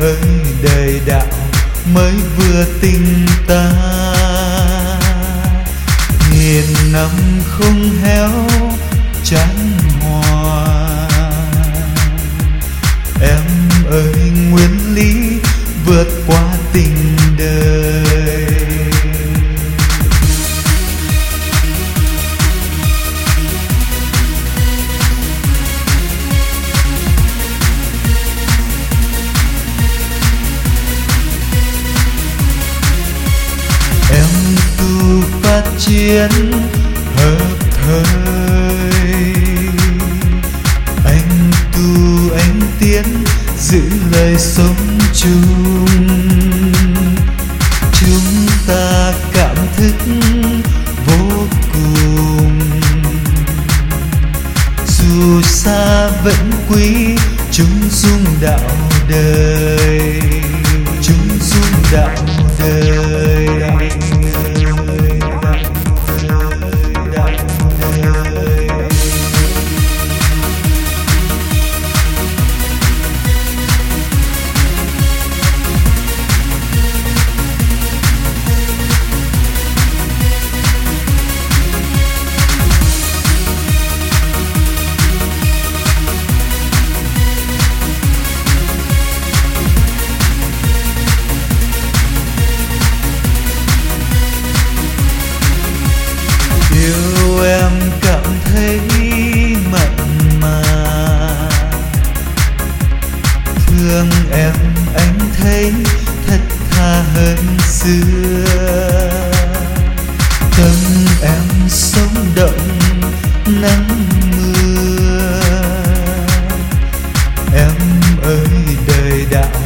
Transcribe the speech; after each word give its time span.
ơi 0.00 0.16
đời 0.62 1.00
đạo 1.06 1.26
mới 1.94 2.12
vừa 2.36 2.64
tình 2.80 3.26
ta. 3.46 3.72
Nghìn 6.32 6.92
năm 6.92 7.10
không 7.48 7.90
héo 8.02 8.28
chiến 35.90 36.52
hợp 37.16 37.56
thời. 37.70 39.24
Anh 41.04 41.50
tu, 41.72 42.30
anh 42.36 42.60
tiến, 42.80 43.04
giữ 43.58 43.82
lời 44.12 44.36
sống 44.38 44.98
chung. 45.14 45.86
Chúng 47.92 48.46
ta 48.66 49.12
cảm 49.32 49.56
thức 49.76 49.94
vô 51.06 51.46
cùng. 51.72 52.60
Dù 54.86 55.42
xa 55.42 56.08
vẫn 56.24 56.50
quý 56.68 57.16
chúng 57.52 57.80
dung 57.90 58.24
đạo 58.40 58.70
đời. 59.08 60.20
Chúng 61.02 61.38
dung 61.40 61.82
đạo 61.92 62.26
đời. 62.58 64.09
Thương 103.80 104.10
em, 104.32 104.52
anh 104.94 105.18
thấy 105.38 105.72
thật 106.26 106.40
tha 106.70 107.02
hơn 107.14 107.36
xưa. 107.68 108.44
Tâm 110.56 111.06
em 111.22 111.68
sống 111.68 112.32
động 112.34 112.78
nắng 113.46 113.88
mưa. 114.32 115.40
Em 117.54 117.72
ơi, 118.22 118.76
đời 118.86 119.26
đạo 119.30 119.60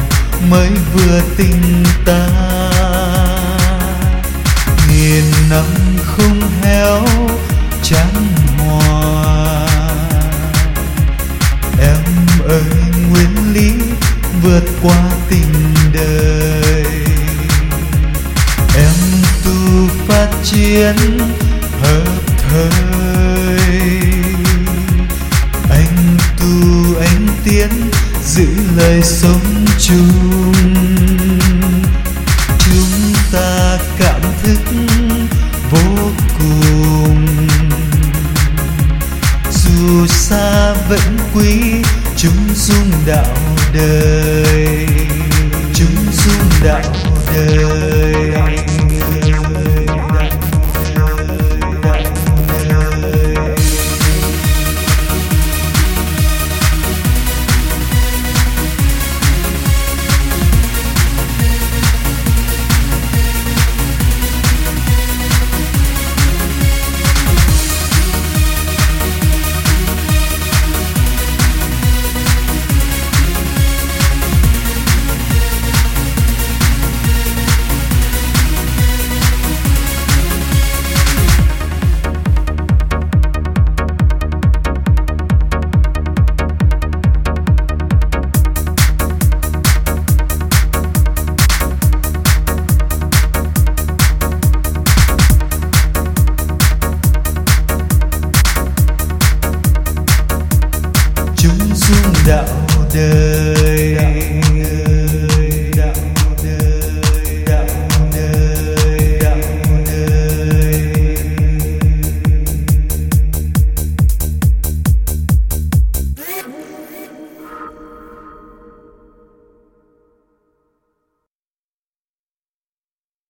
mới 0.49 0.69
vừa 0.93 1.21
tình 1.37 1.83
ta. 2.05 2.27
Nghìn 4.89 5.25
năm 5.49 5.65
không 6.05 6.41
héo 6.63 7.05
trắng 7.83 8.27
hoa 8.57 9.44
qua 14.85 15.11
tình 15.29 15.53
đời. 15.93 16.85
Em 18.75 18.93
tu 19.45 19.87
phát 20.07 20.27
triển 20.43 20.95
hợp 21.81 22.21
thời. 22.49 23.59
Anh 25.69 26.17
tu 26.39 26.95
anh 26.99 27.27
tiến 27.43 27.69
giữ 28.25 28.47
lời 28.75 29.01
sống 29.03 29.65
chung. 29.79 30.53
Chúng 32.59 33.13
ta 33.31 33.77
cảm 33.99 34.21
thức 34.43 34.59
dù 39.75 40.07
xa 40.07 40.73
vẫn 40.89 41.17
quý 41.33 41.81
chúng 42.17 42.55
dung 42.55 42.91
đạo 43.05 43.37
đời. 43.73 44.87
Chúng 45.73 45.95
dung 46.11 46.49
đạo 46.63 46.93
đời. 47.33 48.34
Chúng 101.87 102.13
đạo 102.27 102.45
đời. 102.93 103.97